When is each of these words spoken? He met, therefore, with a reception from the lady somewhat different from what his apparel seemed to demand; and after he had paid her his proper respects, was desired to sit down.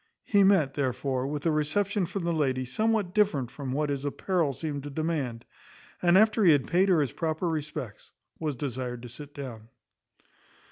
He 0.25 0.43
met, 0.43 0.73
therefore, 0.73 1.27
with 1.27 1.45
a 1.45 1.51
reception 1.51 2.07
from 2.07 2.23
the 2.23 2.33
lady 2.33 2.65
somewhat 2.65 3.13
different 3.13 3.51
from 3.51 3.71
what 3.71 3.91
his 3.91 4.03
apparel 4.03 4.51
seemed 4.51 4.81
to 4.81 4.89
demand; 4.89 5.45
and 6.01 6.17
after 6.17 6.43
he 6.43 6.53
had 6.53 6.65
paid 6.67 6.89
her 6.89 7.01
his 7.01 7.11
proper 7.11 7.47
respects, 7.47 8.11
was 8.39 8.55
desired 8.55 9.03
to 9.03 9.09
sit 9.09 9.31
down. 9.35 9.69